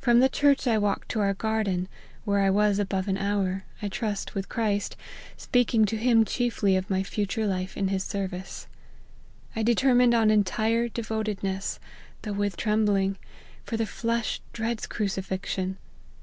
[0.00, 1.86] From the church I walked to our garden,
[2.24, 4.96] where I was above an hour, I trust with Christ,
[5.36, 8.68] speaking to him chiefly of my future life in his service.
[9.54, 11.78] I determined on entire devotedness,
[12.22, 13.18] though with trembling;
[13.62, 15.76] for the flesh dreads cruci fixion.